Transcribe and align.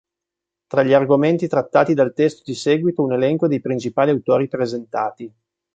Tra 0.65 0.81
gli 0.81 0.93
argomenti 0.93 1.45
trattati 1.47 1.93
dal 1.93 2.11
testo 2.15 2.41
di 2.43 2.55
seguito 2.55 3.03
un 3.03 3.13
elenco 3.13 3.47
dei 3.47 3.61
principali 3.61 4.09
autori 4.09 4.47
presentati. 4.47 5.31